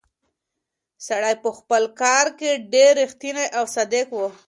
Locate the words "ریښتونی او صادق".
3.01-4.07